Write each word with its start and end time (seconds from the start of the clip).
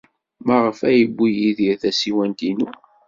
Maɣef 0.45 0.79
ay 0.89 0.97
yewwi 0.99 1.29
Yidir 1.39 1.75
tasiwant-inu? 1.81 2.69